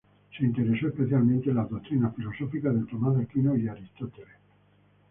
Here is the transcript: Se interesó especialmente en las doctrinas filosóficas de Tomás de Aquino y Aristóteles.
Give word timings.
Se 0.35 0.43
interesó 0.43 0.87
especialmente 0.87 1.51
en 1.51 1.57
las 1.57 1.69
doctrinas 1.69 2.15
filosóficas 2.15 2.73
de 2.73 2.87
Tomás 2.89 3.15
de 3.17 3.21
Aquino 3.25 3.55
y 3.55 3.67
Aristóteles. 3.67 4.35